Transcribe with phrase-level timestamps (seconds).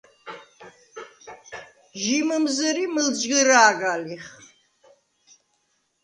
[2.01, 4.25] ჟი მჷმზჷრი მჷლჯგჷრა̄გა ლიხ.